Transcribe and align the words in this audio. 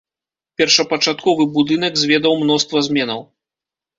Першапачатковы 0.59 1.43
будынак 1.57 1.93
зведаў 2.03 2.33
мноства 2.41 2.83
зменаў. 2.87 3.21